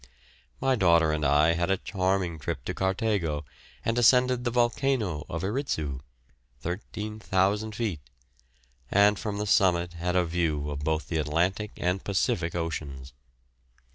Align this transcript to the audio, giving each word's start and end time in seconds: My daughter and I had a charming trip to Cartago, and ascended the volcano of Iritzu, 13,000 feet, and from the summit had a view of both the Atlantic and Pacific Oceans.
My 0.59 0.75
daughter 0.75 1.11
and 1.11 1.23
I 1.23 1.51
had 1.53 1.69
a 1.69 1.77
charming 1.77 2.39
trip 2.39 2.65
to 2.65 2.73
Cartago, 2.73 3.45
and 3.85 3.99
ascended 3.99 4.43
the 4.43 4.49
volcano 4.49 5.23
of 5.29 5.43
Iritzu, 5.43 5.99
13,000 6.61 7.75
feet, 7.75 7.99
and 8.89 9.19
from 9.19 9.37
the 9.37 9.45
summit 9.45 9.93
had 9.93 10.15
a 10.15 10.25
view 10.25 10.71
of 10.71 10.79
both 10.79 11.07
the 11.07 11.17
Atlantic 11.17 11.73
and 11.77 12.03
Pacific 12.03 12.55
Oceans. 12.55 13.13